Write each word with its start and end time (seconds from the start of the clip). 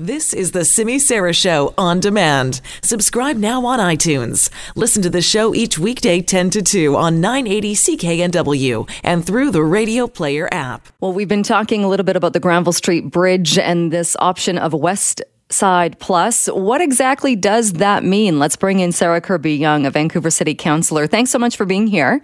This 0.00 0.32
is 0.32 0.52
the 0.52 0.64
Simi 0.64 0.98
Sara 0.98 1.34
Show 1.34 1.74
on 1.76 2.00
demand. 2.00 2.62
Subscribe 2.82 3.36
now 3.36 3.66
on 3.66 3.78
iTunes. 3.78 4.48
Listen 4.74 5.02
to 5.02 5.10
the 5.10 5.20
show 5.20 5.54
each 5.54 5.78
weekday 5.78 6.22
10 6.22 6.48
to 6.48 6.62
2 6.62 6.96
on 6.96 7.20
980 7.20 7.74
CKNW 7.74 8.90
and 9.04 9.26
through 9.26 9.50
the 9.50 9.62
Radio 9.62 10.06
Player 10.06 10.48
app. 10.50 10.88
Well, 11.00 11.12
we've 11.12 11.28
been 11.28 11.42
talking 11.42 11.84
a 11.84 11.88
little 11.88 12.04
bit 12.04 12.16
about 12.16 12.32
the 12.32 12.40
Granville 12.40 12.72
Street 12.72 13.10
Bridge 13.10 13.58
and 13.58 13.92
this 13.92 14.16
option 14.20 14.56
of 14.56 14.72
West 14.72 15.20
Side 15.50 15.98
Plus. 15.98 16.46
What 16.46 16.80
exactly 16.80 17.36
does 17.36 17.74
that 17.74 18.02
mean? 18.02 18.38
Let's 18.38 18.56
bring 18.56 18.80
in 18.80 18.92
Sarah 18.92 19.20
Kirby 19.20 19.56
Young, 19.56 19.84
a 19.84 19.90
Vancouver 19.90 20.30
City 20.30 20.54
Councillor. 20.54 21.08
Thanks 21.08 21.30
so 21.30 21.38
much 21.38 21.58
for 21.58 21.66
being 21.66 21.86
here. 21.86 22.22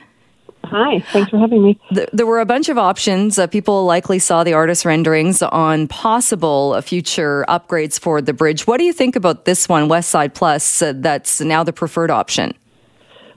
Hi, 0.67 1.01
thanks 1.12 1.30
for 1.30 1.39
having 1.39 1.62
me. 1.62 1.80
There 2.12 2.27
were 2.27 2.41
a 2.41 2.46
bunch 2.46 2.69
of 2.69 2.77
options. 2.77 3.39
Uh, 3.39 3.46
people 3.46 3.85
likely 3.85 4.19
saw 4.19 4.43
the 4.43 4.53
artist 4.53 4.85
renderings 4.85 5.43
on 5.43 5.87
possible 5.89 6.75
uh, 6.75 6.80
future 6.80 7.45
upgrades 7.48 7.98
for 7.98 8.21
the 8.21 8.33
bridge. 8.33 8.66
What 8.66 8.79
do 8.79 8.84
you 8.84 8.93
think 8.93 9.16
about 9.16 9.45
this 9.45 9.69
one, 9.69 9.89
West 9.89 10.11
Side 10.11 10.34
Plus, 10.34 10.83
uh, 10.83 10.92
that's 10.97 11.41
now 11.41 11.62
the 11.62 11.73
preferred 11.73 12.11
option? 12.11 12.52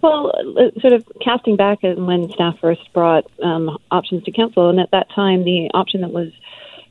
Well, 0.02 0.32
uh, 0.58 0.80
sort 0.80 0.94
of 0.94 1.06
casting 1.22 1.56
back 1.56 1.80
when 1.84 2.32
staff 2.32 2.58
first 2.60 2.92
brought 2.94 3.26
um, 3.44 3.78
options 3.92 4.24
to 4.24 4.32
council, 4.32 4.70
and 4.70 4.80
at 4.80 4.92
that 4.92 5.10
time, 5.12 5.44
the 5.44 5.70
option 5.74 6.02
that 6.02 6.12
was 6.12 6.32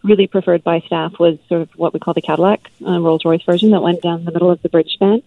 really 0.04 0.26
preferred 0.26 0.62
by 0.62 0.80
staff 0.80 1.18
was 1.18 1.38
sort 1.48 1.62
of 1.62 1.70
what 1.76 1.92
we 1.92 2.00
call 2.00 2.14
the 2.14 2.22
Cadillac 2.22 2.70
uh, 2.86 3.00
Rolls 3.00 3.24
Royce 3.24 3.42
version 3.42 3.70
that 3.70 3.82
went 3.82 4.02
down 4.02 4.24
the 4.24 4.32
middle 4.32 4.50
of 4.50 4.62
the 4.62 4.68
bridge 4.68 4.90
span. 4.90 5.22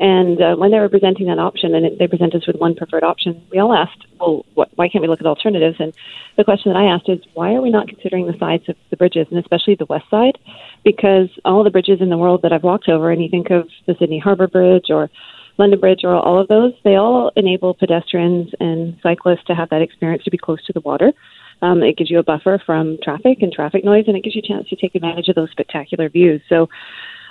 And 0.00 0.40
uh, 0.40 0.54
when 0.54 0.70
they 0.70 0.78
were 0.78 0.88
presenting 0.88 1.26
that 1.26 1.38
option, 1.38 1.74
and 1.74 1.84
it, 1.84 1.98
they 1.98 2.06
presented 2.06 2.42
us 2.42 2.46
with 2.46 2.56
one 2.56 2.76
preferred 2.76 3.02
option, 3.02 3.42
we 3.50 3.58
all 3.58 3.74
asked, 3.74 4.06
well, 4.20 4.44
what, 4.54 4.70
why 4.76 4.88
can't 4.88 5.02
we 5.02 5.08
look 5.08 5.20
at 5.20 5.26
alternatives? 5.26 5.76
And 5.80 5.92
the 6.36 6.44
question 6.44 6.72
that 6.72 6.78
I 6.78 6.84
asked 6.84 7.08
is, 7.08 7.18
why 7.34 7.54
are 7.54 7.62
we 7.62 7.70
not 7.70 7.88
considering 7.88 8.26
the 8.26 8.38
sides 8.38 8.68
of 8.68 8.76
the 8.90 8.96
bridges, 8.96 9.26
and 9.30 9.40
especially 9.40 9.74
the 9.74 9.86
west 9.86 10.04
side? 10.08 10.38
Because 10.84 11.28
all 11.44 11.64
the 11.64 11.70
bridges 11.70 12.00
in 12.00 12.10
the 12.10 12.16
world 12.16 12.42
that 12.42 12.52
I've 12.52 12.62
walked 12.62 12.88
over, 12.88 13.10
and 13.10 13.22
you 13.22 13.28
think 13.28 13.50
of 13.50 13.68
the 13.86 13.96
Sydney 13.98 14.20
Harbour 14.20 14.46
Bridge 14.46 14.86
or 14.88 15.10
London 15.58 15.80
Bridge 15.80 16.04
or 16.04 16.14
all 16.14 16.40
of 16.40 16.46
those, 16.46 16.72
they 16.84 16.94
all 16.94 17.32
enable 17.34 17.74
pedestrians 17.74 18.50
and 18.60 18.96
cyclists 19.02 19.44
to 19.48 19.54
have 19.54 19.70
that 19.70 19.82
experience 19.82 20.22
to 20.24 20.30
be 20.30 20.38
close 20.38 20.64
to 20.66 20.72
the 20.72 20.80
water. 20.80 21.12
Um, 21.60 21.82
it 21.82 21.96
gives 21.96 22.08
you 22.08 22.20
a 22.20 22.22
buffer 22.22 22.62
from 22.64 22.98
traffic 23.02 23.38
and 23.40 23.52
traffic 23.52 23.84
noise, 23.84 24.04
and 24.06 24.16
it 24.16 24.22
gives 24.22 24.36
you 24.36 24.42
a 24.44 24.48
chance 24.48 24.68
to 24.68 24.76
take 24.76 24.94
advantage 24.94 25.26
of 25.26 25.34
those 25.34 25.50
spectacular 25.50 26.08
views. 26.08 26.40
So, 26.48 26.68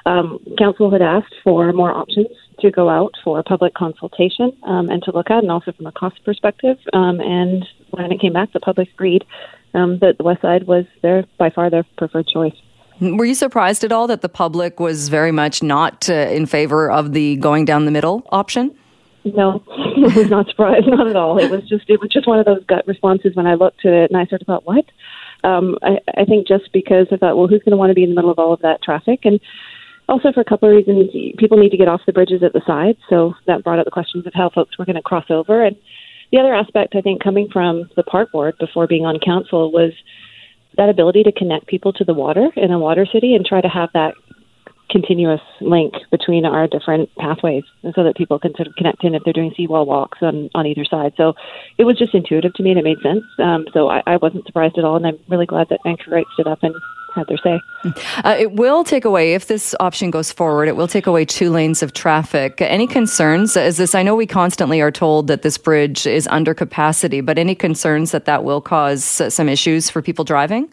um, 0.06 0.40
council 0.58 0.90
had 0.92 1.02
asked 1.02 1.36
for 1.44 1.72
more 1.74 1.92
options 1.92 2.28
to 2.60 2.72
go 2.72 2.90
out 2.90 3.14
for 3.24 3.42
public 3.44 3.74
consultation 3.74 4.56
um, 4.64 4.90
and 4.90 5.02
to 5.04 5.12
look 5.12 5.30
at, 5.30 5.40
and 5.40 5.52
also 5.52 5.72
from 5.72 5.86
a 5.86 5.92
cost 5.92 6.24
perspective. 6.24 6.78
Um, 6.94 7.20
and 7.20 7.66
when 7.92 8.12
it 8.12 8.20
came 8.20 8.34
back, 8.34 8.54
the 8.54 8.60
public 8.60 8.90
agreed 8.94 9.26
um, 9.74 10.00
that 10.00 10.18
the 10.18 10.24
West 10.24 10.42
Side 10.42 10.68
was 10.68 10.86
their 11.02 11.26
by 11.38 11.50
far 11.50 11.70
their 11.70 11.84
preferred 11.98 12.28
choice. 12.28 12.56
Were 13.00 13.26
you 13.26 13.36
surprised 13.36 13.84
at 13.84 13.92
all 13.92 14.08
that 14.08 14.22
the 14.22 14.30
public 14.30 14.80
was 14.80 15.10
very 15.10 15.32
much 15.32 15.62
not 15.62 16.10
uh, 16.10 16.14
in 16.14 16.48
favor 16.48 16.90
of 16.90 17.14
the 17.14 17.36
going 17.36 17.64
down 17.66 17.86
the 17.86 17.92
middle 17.92 18.28
option? 18.32 18.76
No, 19.24 19.64
I 19.72 20.16
was 20.16 20.30
not 20.30 20.48
surprised, 20.48 20.88
not 20.88 21.08
at 21.08 21.16
all. 21.16 21.38
It 21.38 21.52
was 21.52 21.68
just 21.68 21.90
it 21.90 22.02
was 22.02 22.10
just 22.10 22.28
one 22.28 22.40
of 22.40 22.46
those 22.46 22.64
gut 22.66 22.88
responses 22.88 23.36
when 23.36 23.46
I 23.46 23.54
looked 23.54 23.86
at 23.86 23.94
it 23.94 24.12
and 24.12 24.20
I 24.20 24.26
sort 24.26 24.42
of 24.42 24.48
thought, 24.48 24.66
what? 24.66 24.86
Um, 25.44 25.78
I, 25.84 26.00
I 26.18 26.26
think 26.26 26.48
just 26.48 26.72
because 26.74 27.08
I 27.12 27.18
thought, 27.18 27.38
well, 27.38 27.48
who's 27.48 27.62
going 27.62 27.72
to 27.72 27.78
want 27.78 27.92
to 27.92 27.94
be 27.94 28.04
in 28.04 28.10
the 28.10 28.16
middle 28.16 28.32
of 28.32 28.40
all 28.40 28.54
of 28.54 28.62
that 28.62 28.82
traffic? 28.82 29.22
And 29.24 29.40
also, 30.08 30.32
for 30.32 30.42
a 30.42 30.46
couple 30.46 30.70
of 30.70 30.76
reasons, 30.76 31.12
people 31.38 31.58
need 31.58 31.72
to 31.72 31.78
get 31.78 31.88
off 31.88 32.02
the 32.06 32.14
bridges 32.14 32.42
at 32.44 32.54
the 32.54 32.62
sides, 32.66 32.98
so 33.10 33.34
that 33.46 33.64
brought 33.64 33.80
up 33.80 33.86
the 33.86 33.92
questions 33.92 34.26
of 34.26 34.34
how 34.34 34.50
folks 34.50 34.78
were 34.78 34.86
going 34.86 34.96
to 34.96 35.02
cross 35.02 35.26
over. 35.30 35.66
And 35.66 35.76
the 36.32 36.40
other 36.40 36.54
aspect, 36.54 36.96
I 36.96 37.02
think, 37.02 37.24
coming 37.24 37.50
from 37.52 37.90
the 37.96 38.04
park 38.04 38.32
board 38.32 38.56
before 38.60 38.88
being 38.88 39.06
on 39.06 39.20
council 39.20 39.72
was 39.72 39.92
that 40.78 40.90
ability 40.90 41.24
to 41.24 41.32
connect 41.32 41.68
people 41.68 41.92
to 41.94 42.04
the 42.06 42.14
water 42.14 42.50
in 42.56 42.72
a 42.72 42.80
water 42.80 43.06
city 43.12 43.34
and 43.36 43.46
try 43.46 43.62
to 43.62 43.68
have 43.68 43.90
that 43.94 44.14
continuous 44.90 45.42
link 45.60 45.94
between 46.12 46.46
our 46.46 46.68
different 46.68 47.14
pathways 47.16 47.64
so 47.94 48.04
that 48.04 48.16
people 48.16 48.40
can 48.40 48.56
sort 48.56 48.68
of 48.68 48.76
connect 48.76 49.04
in 49.04 49.16
if 49.16 49.24
they're 49.24 49.34
doing 49.34 49.54
seawall 49.58 49.86
walks 49.86 50.20
on, 50.22 50.50
on 50.56 50.66
either 50.66 50.86
side. 50.86 51.14
So 51.18 51.34
it 51.78 51.84
was 51.84 51.98
just 51.98 52.14
intuitive 52.14 52.54
to 52.54 52.64
me 52.64 52.72
and 52.72 52.80
it 52.80 52.84
made 52.84 53.02
sense. 53.04 53.24
Um, 53.40 53.66
so 53.74 53.90
I, 53.90 54.02
I 54.06 54.18
wasn't 54.18 54.46
surprised 54.46 54.78
at 54.78 54.86
all. 54.86 54.96
And 54.96 55.06
I'm 55.06 55.20
really 55.28 55.46
glad 55.46 55.68
that 55.70 55.82
Vancouver 55.84 56.22
stood 56.34 56.48
up 56.48 56.60
and 56.64 56.74
had 57.18 57.28
their 57.28 57.38
say. 57.38 57.62
Uh, 58.24 58.36
it 58.38 58.54
will 58.54 58.84
take 58.84 59.06
away, 59.06 59.34
if 59.34 59.48
this 59.48 59.76
option 59.80 60.12
goes 60.12 60.32
forward, 60.32 60.68
it 60.68 60.76
will 60.76 60.88
take 60.88 61.08
away 61.08 61.26
two 61.26 61.50
lanes 61.50 61.84
of 61.84 61.94
traffic. 61.94 62.62
Any 62.62 62.88
concerns? 62.88 63.58
Is 63.58 63.78
this, 63.78 63.96
I 63.96 64.04
know 64.04 64.16
we 64.16 64.28
constantly 64.28 64.82
are 64.82 64.92
told 64.92 65.28
that 65.28 65.42
this 65.42 65.58
bridge 65.58 66.08
is 66.08 66.28
under 66.28 66.54
capacity, 66.54 67.22
but 67.22 67.38
any 67.38 67.56
concerns 67.56 68.12
that 68.12 68.26
that 68.26 68.44
will 68.44 68.62
cause 68.62 69.04
some 69.04 69.50
issues 69.50 69.90
for 69.90 70.02
people 70.02 70.24
driving? 70.24 70.72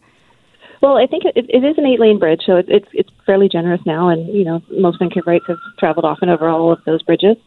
Well, 0.84 0.98
I 0.98 1.06
think 1.06 1.24
it, 1.24 1.46
it 1.48 1.64
is 1.64 1.78
an 1.78 1.86
eight-lane 1.86 2.18
bridge, 2.18 2.42
so 2.44 2.56
it, 2.56 2.66
it's 2.68 2.88
it's 2.92 3.08
fairly 3.24 3.48
generous 3.48 3.80
now, 3.86 4.10
and 4.10 4.28
you 4.28 4.44
know 4.44 4.60
most 4.70 5.00
Vancouverites 5.00 5.46
have 5.48 5.56
traveled 5.78 6.04
often 6.04 6.28
over 6.28 6.46
all 6.46 6.70
of 6.70 6.78
those 6.84 7.02
bridges. 7.02 7.38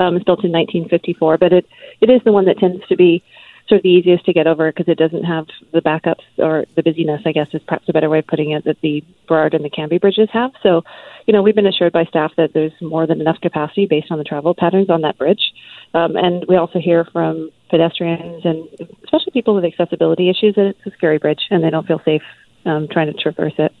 Um, 0.00 0.16
it's 0.16 0.24
built 0.24 0.42
in 0.42 0.50
1954, 0.50 1.38
but 1.38 1.52
it 1.52 1.66
it 2.00 2.10
is 2.10 2.20
the 2.24 2.32
one 2.32 2.46
that 2.46 2.58
tends 2.58 2.84
to 2.88 2.96
be 2.96 3.22
sort 3.68 3.78
of 3.78 3.82
the 3.82 3.88
easiest 3.88 4.24
to 4.26 4.32
get 4.32 4.46
over 4.46 4.70
because 4.70 4.88
it 4.88 4.98
doesn't 4.98 5.24
have 5.24 5.46
the 5.72 5.80
backups 5.80 6.22
or 6.38 6.64
the 6.76 6.82
busyness, 6.82 7.22
I 7.24 7.32
guess 7.32 7.48
is 7.52 7.62
perhaps 7.66 7.88
a 7.88 7.92
better 7.92 8.10
way 8.10 8.18
of 8.18 8.26
putting 8.26 8.50
it, 8.50 8.64
that 8.64 8.80
the 8.80 9.04
Burrard 9.28 9.54
and 9.54 9.64
the 9.64 9.70
Cambie 9.70 10.00
bridges 10.00 10.28
have. 10.32 10.52
So, 10.62 10.82
you 11.26 11.32
know, 11.32 11.42
we've 11.42 11.54
been 11.54 11.66
assured 11.66 11.92
by 11.92 12.04
staff 12.04 12.32
that 12.36 12.52
there's 12.52 12.72
more 12.80 13.06
than 13.06 13.20
enough 13.20 13.40
capacity 13.40 13.86
based 13.86 14.10
on 14.10 14.18
the 14.18 14.24
travel 14.24 14.54
patterns 14.54 14.90
on 14.90 15.02
that 15.02 15.18
bridge. 15.18 15.52
Um, 15.94 16.16
and 16.16 16.44
we 16.48 16.56
also 16.56 16.78
hear 16.78 17.04
from 17.04 17.50
pedestrians 17.70 18.44
and 18.44 18.68
especially 19.04 19.32
people 19.32 19.54
with 19.54 19.64
accessibility 19.64 20.28
issues 20.28 20.54
that 20.56 20.66
it's 20.66 20.86
a 20.86 20.90
scary 20.96 21.18
bridge 21.18 21.40
and 21.50 21.62
they 21.62 21.70
don't 21.70 21.86
feel 21.86 22.00
safe 22.04 22.22
um, 22.64 22.88
trying 22.90 23.12
to 23.12 23.18
traverse 23.18 23.54
it. 23.58 23.72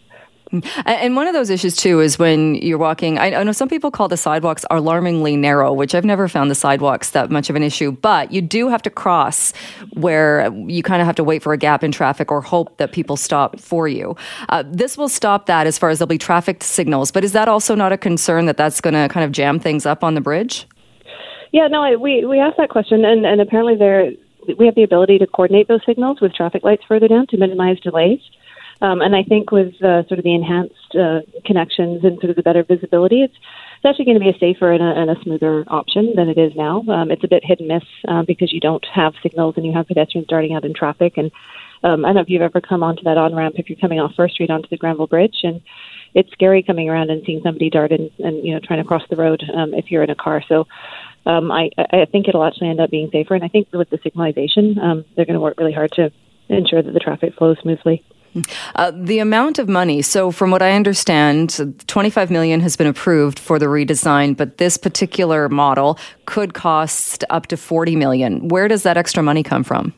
And 0.84 1.16
one 1.16 1.26
of 1.26 1.32
those 1.32 1.50
issues 1.50 1.76
too 1.76 2.00
is 2.00 2.18
when 2.18 2.56
you're 2.56 2.78
walking. 2.78 3.18
I 3.18 3.42
know 3.42 3.52
some 3.52 3.68
people 3.68 3.90
call 3.90 4.08
the 4.08 4.16
sidewalks 4.16 4.64
alarmingly 4.70 5.36
narrow, 5.36 5.72
which 5.72 5.94
I've 5.94 6.04
never 6.04 6.28
found 6.28 6.50
the 6.50 6.54
sidewalks 6.54 7.10
that 7.10 7.30
much 7.30 7.48
of 7.48 7.56
an 7.56 7.62
issue. 7.62 7.92
But 7.92 8.32
you 8.32 8.42
do 8.42 8.68
have 8.68 8.82
to 8.82 8.90
cross 8.90 9.52
where 9.94 10.52
you 10.66 10.82
kind 10.82 11.00
of 11.00 11.06
have 11.06 11.16
to 11.16 11.24
wait 11.24 11.42
for 11.42 11.52
a 11.52 11.56
gap 11.56 11.82
in 11.82 11.92
traffic 11.92 12.30
or 12.30 12.40
hope 12.40 12.76
that 12.76 12.92
people 12.92 13.16
stop 13.16 13.58
for 13.60 13.88
you. 13.88 14.16
Uh, 14.48 14.64
this 14.66 14.98
will 14.98 15.08
stop 15.08 15.46
that 15.46 15.66
as 15.66 15.78
far 15.78 15.90
as 15.90 15.98
there'll 15.98 16.08
be 16.08 16.18
traffic 16.18 16.62
signals. 16.62 17.10
But 17.10 17.24
is 17.24 17.32
that 17.32 17.48
also 17.48 17.74
not 17.74 17.92
a 17.92 17.98
concern 17.98 18.46
that 18.46 18.56
that's 18.56 18.80
going 18.80 18.94
to 18.94 19.08
kind 19.12 19.24
of 19.24 19.32
jam 19.32 19.58
things 19.58 19.86
up 19.86 20.04
on 20.04 20.14
the 20.14 20.20
bridge? 20.20 20.66
Yeah, 21.52 21.68
no, 21.68 21.98
we 21.98 22.24
we 22.24 22.38
asked 22.38 22.56
that 22.56 22.70
question, 22.70 23.04
and 23.04 23.26
and 23.26 23.40
apparently 23.40 23.76
there 23.76 24.12
we 24.58 24.66
have 24.66 24.74
the 24.74 24.82
ability 24.82 25.18
to 25.18 25.26
coordinate 25.26 25.68
those 25.68 25.84
signals 25.86 26.20
with 26.20 26.34
traffic 26.34 26.64
lights 26.64 26.82
further 26.88 27.08
down 27.08 27.26
to 27.28 27.36
minimize 27.36 27.78
delays. 27.80 28.20
Um, 28.82 29.00
and 29.00 29.14
I 29.14 29.22
think 29.22 29.52
with 29.52 29.74
uh, 29.80 30.02
sort 30.08 30.18
of 30.18 30.24
the 30.24 30.34
enhanced 30.34 30.96
uh, 30.98 31.20
connections 31.46 32.02
and 32.02 32.18
sort 32.18 32.30
of 32.30 32.36
the 32.36 32.42
better 32.42 32.64
visibility, 32.64 33.22
it's, 33.22 33.34
it's 33.34 33.84
actually 33.84 34.06
going 34.06 34.18
to 34.18 34.20
be 34.20 34.28
a 34.28 34.38
safer 34.38 34.72
and 34.72 34.82
a, 34.82 35.00
and 35.00 35.08
a 35.08 35.22
smoother 35.22 35.64
option 35.68 36.14
than 36.16 36.28
it 36.28 36.36
is 36.36 36.52
now. 36.56 36.82
Um, 36.88 37.12
it's 37.12 37.22
a 37.22 37.28
bit 37.28 37.44
hit 37.44 37.60
and 37.60 37.68
miss 37.68 37.84
uh, 38.08 38.24
because 38.26 38.52
you 38.52 38.58
don't 38.58 38.84
have 38.92 39.14
signals 39.22 39.54
and 39.56 39.64
you 39.64 39.72
have 39.72 39.86
pedestrians 39.86 40.26
darting 40.26 40.52
out 40.52 40.64
in 40.64 40.74
traffic. 40.74 41.16
And 41.16 41.30
um, 41.84 42.04
I 42.04 42.08
don't 42.08 42.16
know 42.16 42.20
if 42.22 42.28
you've 42.28 42.42
ever 42.42 42.60
come 42.60 42.82
onto 42.82 43.04
that 43.04 43.18
on 43.18 43.36
ramp 43.36 43.54
if 43.56 43.70
you're 43.70 43.78
coming 43.78 44.00
off 44.00 44.16
First 44.16 44.34
Street 44.34 44.50
onto 44.50 44.68
the 44.68 44.76
Granville 44.76 45.06
Bridge, 45.06 45.38
and 45.44 45.60
it's 46.14 46.32
scary 46.32 46.64
coming 46.64 46.88
around 46.88 47.10
and 47.10 47.22
seeing 47.24 47.40
somebody 47.44 47.70
dart 47.70 47.92
in 47.92 48.10
and 48.18 48.44
you 48.44 48.52
know 48.52 48.60
trying 48.60 48.82
to 48.82 48.86
cross 48.86 49.02
the 49.08 49.16
road 49.16 49.42
um, 49.54 49.74
if 49.74 49.92
you're 49.92 50.02
in 50.02 50.10
a 50.10 50.16
car. 50.16 50.42
So 50.48 50.66
um, 51.24 51.52
I, 51.52 51.70
I 51.78 52.06
think 52.10 52.26
it'll 52.26 52.44
actually 52.44 52.70
end 52.70 52.80
up 52.80 52.90
being 52.90 53.10
safer. 53.12 53.34
And 53.34 53.44
I 53.44 53.48
think 53.48 53.68
with 53.72 53.90
the 53.90 53.98
signalization, 53.98 55.04
they're 55.14 55.24
going 55.24 55.34
to 55.34 55.40
work 55.40 55.58
really 55.58 55.72
hard 55.72 55.92
to 55.92 56.10
ensure 56.48 56.82
that 56.82 56.92
the 56.92 57.00
traffic 57.00 57.34
flows 57.36 57.58
smoothly. 57.62 58.04
Uh, 58.76 58.92
the 58.94 59.18
amount 59.18 59.58
of 59.58 59.68
money. 59.68 60.02
So, 60.02 60.30
from 60.30 60.50
what 60.50 60.62
I 60.62 60.72
understand, 60.72 61.76
25 61.86 62.30
million 62.30 62.60
has 62.60 62.76
been 62.76 62.86
approved 62.86 63.38
for 63.38 63.58
the 63.58 63.66
redesign, 63.66 64.36
but 64.36 64.58
this 64.58 64.76
particular 64.76 65.48
model 65.48 65.98
could 66.26 66.54
cost 66.54 67.24
up 67.30 67.46
to 67.48 67.56
40 67.56 67.96
million. 67.96 68.48
Where 68.48 68.68
does 68.68 68.84
that 68.84 68.96
extra 68.96 69.22
money 69.22 69.42
come 69.42 69.64
from? 69.64 69.92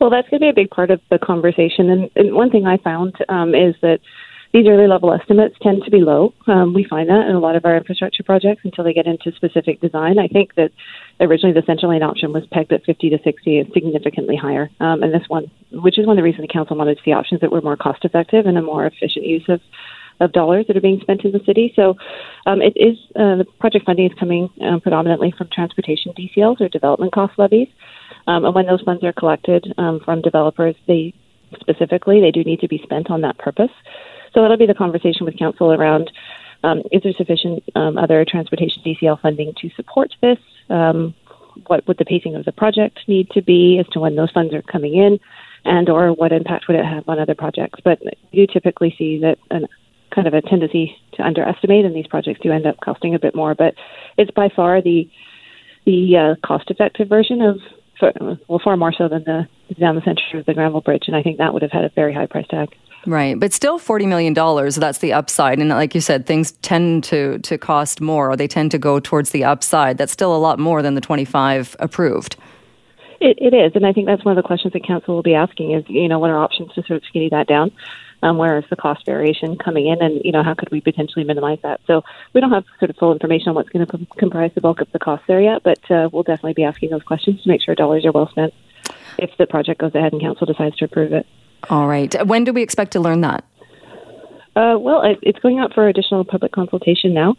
Well, 0.00 0.10
that's 0.10 0.28
going 0.28 0.40
to 0.40 0.44
be 0.44 0.50
a 0.50 0.54
big 0.54 0.70
part 0.70 0.90
of 0.90 1.00
the 1.10 1.18
conversation. 1.18 1.88
And, 1.88 2.10
and 2.16 2.34
one 2.34 2.50
thing 2.50 2.66
I 2.66 2.76
found 2.78 3.14
um, 3.28 3.54
is 3.54 3.74
that 3.80 4.00
these 4.54 4.68
early 4.68 4.86
level 4.86 5.12
estimates 5.12 5.56
tend 5.60 5.82
to 5.82 5.90
be 5.90 5.98
low. 5.98 6.32
Um, 6.46 6.74
we 6.74 6.84
find 6.84 7.10
that 7.10 7.26
in 7.28 7.34
a 7.34 7.40
lot 7.40 7.56
of 7.56 7.64
our 7.64 7.76
infrastructure 7.76 8.22
projects 8.22 8.60
until 8.62 8.84
they 8.84 8.92
get 8.92 9.04
into 9.04 9.32
specific 9.32 9.80
design. 9.80 10.16
I 10.16 10.28
think 10.28 10.54
that 10.54 10.70
originally 11.18 11.52
the 11.52 11.66
central 11.66 11.90
lane 11.90 12.04
option 12.04 12.32
was 12.32 12.46
pegged 12.52 12.72
at 12.72 12.84
50 12.84 13.10
to 13.10 13.18
60, 13.24 13.58
it's 13.58 13.74
significantly 13.74 14.36
higher. 14.36 14.70
Um, 14.78 15.02
and 15.02 15.12
this 15.12 15.28
one, 15.28 15.50
which 15.72 15.98
is 15.98 16.06
one 16.06 16.16
of 16.16 16.18
the 16.18 16.22
reasons 16.22 16.46
the 16.46 16.52
council 16.52 16.76
wanted 16.76 16.96
to 16.96 17.02
see 17.02 17.10
options 17.10 17.40
that 17.40 17.50
were 17.50 17.62
more 17.62 17.76
cost 17.76 18.04
effective 18.04 18.46
and 18.46 18.56
a 18.56 18.62
more 18.62 18.86
efficient 18.86 19.26
use 19.26 19.44
of 19.48 19.60
of 20.20 20.30
dollars 20.30 20.64
that 20.68 20.76
are 20.76 20.80
being 20.80 21.00
spent 21.00 21.24
in 21.24 21.32
the 21.32 21.40
city. 21.44 21.72
So 21.74 21.96
um, 22.46 22.62
it 22.62 22.74
is 22.76 22.96
uh, 23.16 23.34
the 23.34 23.46
project 23.58 23.84
funding 23.84 24.06
is 24.06 24.16
coming 24.16 24.48
um, 24.60 24.80
predominantly 24.80 25.34
from 25.36 25.48
transportation 25.52 26.12
DCLs 26.12 26.60
or 26.60 26.68
development 26.68 27.12
cost 27.12 27.36
levies. 27.36 27.66
Um, 28.28 28.44
and 28.44 28.54
when 28.54 28.66
those 28.66 28.82
funds 28.82 29.02
are 29.02 29.12
collected 29.12 29.74
um, 29.76 29.98
from 30.04 30.22
developers, 30.22 30.76
they 30.86 31.12
specifically 31.58 32.20
they 32.20 32.30
do 32.30 32.44
need 32.44 32.60
to 32.60 32.68
be 32.68 32.80
spent 32.84 33.10
on 33.10 33.22
that 33.22 33.38
purpose. 33.38 33.72
So 34.34 34.42
that'll 34.42 34.56
be 34.56 34.66
the 34.66 34.74
conversation 34.74 35.24
with 35.24 35.38
council 35.38 35.72
around 35.72 36.10
um, 36.64 36.82
is 36.90 37.02
there 37.02 37.12
sufficient 37.12 37.62
um, 37.74 37.98
other 37.98 38.24
transportation 38.24 38.82
DCL 38.82 39.20
funding 39.20 39.52
to 39.60 39.70
support 39.76 40.14
this? 40.20 40.38
Um, 40.70 41.14
what 41.66 41.86
would 41.86 41.98
the 41.98 42.04
pacing 42.04 42.34
of 42.34 42.44
the 42.44 42.52
project 42.52 43.00
need 43.06 43.30
to 43.30 43.42
be 43.42 43.78
as 43.78 43.86
to 43.88 44.00
when 44.00 44.16
those 44.16 44.30
funds 44.30 44.54
are 44.54 44.62
coming 44.62 44.94
in, 44.94 45.20
and 45.64 45.88
or 45.88 46.08
what 46.12 46.32
impact 46.32 46.66
would 46.66 46.76
it 46.76 46.84
have 46.84 47.08
on 47.08 47.18
other 47.18 47.34
projects? 47.34 47.80
But 47.84 48.00
you 48.32 48.46
typically 48.46 48.94
see 48.98 49.20
that 49.20 49.38
a 49.50 49.60
kind 50.12 50.26
of 50.26 50.34
a 50.34 50.40
tendency 50.40 50.96
to 51.12 51.22
underestimate, 51.22 51.84
and 51.84 51.94
these 51.94 52.06
projects 52.06 52.40
do 52.40 52.50
end 52.50 52.66
up 52.66 52.80
costing 52.80 53.14
a 53.14 53.18
bit 53.18 53.34
more. 53.34 53.54
But 53.54 53.74
it's 54.16 54.30
by 54.30 54.48
far 54.48 54.80
the 54.80 55.08
the 55.84 56.16
uh, 56.16 56.34
cost-effective 56.46 57.10
version 57.10 57.42
of, 57.42 57.60
well, 58.48 58.60
far 58.64 58.74
more 58.74 58.92
so 58.92 59.06
than 59.06 59.22
the 59.24 59.46
down 59.78 59.96
the 59.96 60.00
center 60.00 60.38
of 60.38 60.46
the 60.46 60.54
Granville 60.54 60.80
Bridge, 60.80 61.04
and 61.08 61.16
I 61.16 61.22
think 61.22 61.38
that 61.38 61.52
would 61.52 61.62
have 61.62 61.72
had 61.72 61.84
a 61.84 61.90
very 61.90 62.14
high 62.14 62.26
price 62.26 62.46
tag. 62.48 62.74
Right, 63.06 63.38
but 63.38 63.52
still 63.52 63.78
forty 63.78 64.06
million 64.06 64.32
dollars. 64.32 64.76
That's 64.76 64.98
the 64.98 65.12
upside, 65.12 65.58
and 65.58 65.68
like 65.68 65.94
you 65.94 66.00
said, 66.00 66.26
things 66.26 66.52
tend 66.62 67.04
to 67.04 67.38
to 67.40 67.58
cost 67.58 68.00
more, 68.00 68.30
or 68.30 68.36
they 68.36 68.48
tend 68.48 68.70
to 68.70 68.78
go 68.78 68.98
towards 68.98 69.30
the 69.30 69.44
upside. 69.44 69.98
That's 69.98 70.12
still 70.12 70.34
a 70.34 70.38
lot 70.38 70.58
more 70.58 70.80
than 70.80 70.94
the 70.94 71.00
twenty 71.00 71.24
five 71.24 71.76
approved. 71.80 72.36
It, 73.20 73.38
it 73.40 73.54
is, 73.54 73.72
and 73.74 73.86
I 73.86 73.92
think 73.92 74.06
that's 74.06 74.24
one 74.24 74.36
of 74.36 74.42
the 74.42 74.46
questions 74.46 74.72
that 74.72 74.86
council 74.86 75.14
will 75.14 75.22
be 75.22 75.34
asking: 75.34 75.72
is 75.72 75.84
you 75.88 76.08
know 76.08 76.18
what 76.18 76.30
are 76.30 76.38
options 76.38 76.72
to 76.74 76.82
sort 76.82 76.98
of 76.98 77.04
skinny 77.08 77.28
that 77.30 77.46
down? 77.46 77.72
Um, 78.22 78.38
where 78.38 78.56
is 78.56 78.64
the 78.70 78.76
cost 78.76 79.04
variation 79.04 79.58
coming 79.58 79.86
in, 79.86 80.00
and 80.00 80.22
you 80.24 80.32
know 80.32 80.42
how 80.42 80.54
could 80.54 80.70
we 80.70 80.80
potentially 80.80 81.24
minimize 81.24 81.58
that? 81.62 81.80
So 81.86 82.02
we 82.32 82.40
don't 82.40 82.52
have 82.52 82.64
sort 82.78 82.90
of 82.90 82.96
full 82.96 83.12
information 83.12 83.50
on 83.50 83.54
what's 83.54 83.68
going 83.68 83.86
to 83.86 84.06
comprise 84.16 84.52
the 84.54 84.62
bulk 84.62 84.80
of 84.80 84.90
the 84.92 84.98
cost 84.98 85.24
there 85.26 85.42
yet, 85.42 85.62
but 85.62 85.90
uh, 85.90 86.08
we'll 86.10 86.22
definitely 86.22 86.54
be 86.54 86.64
asking 86.64 86.88
those 86.90 87.02
questions 87.02 87.42
to 87.42 87.48
make 87.48 87.60
sure 87.60 87.74
dollars 87.74 88.06
are 88.06 88.12
well 88.12 88.28
spent 88.28 88.54
if 89.18 89.30
the 89.36 89.46
project 89.46 89.80
goes 89.80 89.94
ahead 89.94 90.12
and 90.12 90.22
council 90.22 90.46
decides 90.46 90.76
to 90.76 90.86
approve 90.86 91.12
it. 91.12 91.26
All 91.70 91.86
right. 91.86 92.26
When 92.26 92.44
do 92.44 92.52
we 92.52 92.62
expect 92.62 92.92
to 92.92 93.00
learn 93.00 93.20
that? 93.22 93.44
Uh, 94.56 94.76
well, 94.78 95.02
it's 95.22 95.38
going 95.40 95.58
out 95.58 95.74
for 95.74 95.88
additional 95.88 96.24
public 96.24 96.52
consultation 96.52 97.12
now 97.12 97.34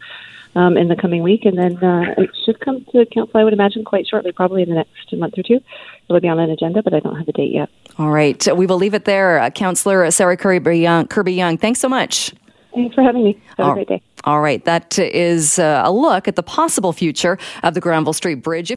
um, 0.54 0.76
in 0.76 0.88
the 0.88 0.96
coming 0.96 1.22
week, 1.22 1.44
and 1.44 1.56
then 1.56 1.76
uh, 1.82 2.14
it 2.18 2.30
should 2.44 2.60
come 2.60 2.84
to 2.92 3.06
council, 3.06 3.38
I 3.38 3.44
would 3.44 3.52
imagine, 3.52 3.84
quite 3.84 4.06
shortly, 4.06 4.32
probably 4.32 4.62
in 4.62 4.68
the 4.68 4.74
next 4.74 5.12
month 5.12 5.38
or 5.38 5.42
two. 5.42 5.60
It'll 6.08 6.20
be 6.20 6.28
on 6.28 6.38
an 6.38 6.50
agenda, 6.50 6.82
but 6.82 6.94
I 6.94 7.00
don't 7.00 7.16
have 7.16 7.28
a 7.28 7.32
date 7.32 7.52
yet. 7.52 7.68
All 7.98 8.10
right. 8.10 8.46
We 8.54 8.66
will 8.66 8.76
leave 8.76 8.94
it 8.94 9.04
there. 9.06 9.38
Uh, 9.38 9.50
Councillor 9.50 10.10
Sarah 10.10 10.36
Kirby 10.36 10.78
Young, 10.78 11.06
Kirby 11.06 11.34
Yung, 11.34 11.58
thanks 11.58 11.80
so 11.80 11.88
much. 11.88 12.32
Thanks 12.74 12.94
for 12.94 13.02
having 13.02 13.24
me. 13.24 13.40
Have 13.56 13.66
all, 13.66 13.72
a 13.72 13.74
great 13.74 13.88
day. 13.88 14.02
All 14.24 14.42
right. 14.42 14.62
That 14.66 14.98
is 14.98 15.58
uh, 15.58 15.82
a 15.84 15.90
look 15.90 16.28
at 16.28 16.36
the 16.36 16.42
possible 16.42 16.92
future 16.92 17.38
of 17.62 17.72
the 17.72 17.80
Granville 17.80 18.12
Street 18.12 18.42
Bridge. 18.42 18.70